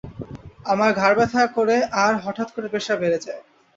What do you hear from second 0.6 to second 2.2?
আমার ঘাড় ব্যথা করে আর